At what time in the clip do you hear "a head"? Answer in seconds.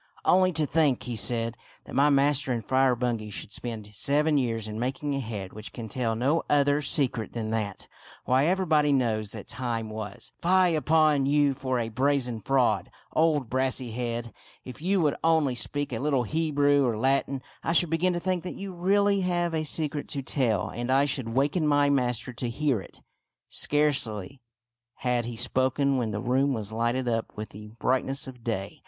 5.13-5.53